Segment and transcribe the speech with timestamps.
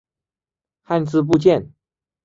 [0.81, 1.71] 汉字部件。